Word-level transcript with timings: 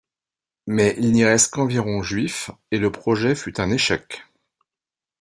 Mais 0.65 0.95
il 0.97 1.11
n'y 1.11 1.25
reste 1.25 1.51
qu'environ 1.53 2.01
juifs, 2.01 2.49
et 2.71 2.79
le 2.79 2.91
projet 2.91 3.35
fut 3.35 3.61
un 3.61 3.69
échec. 3.69 4.23